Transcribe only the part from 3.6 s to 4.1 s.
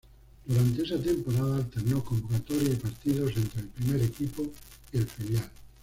el primer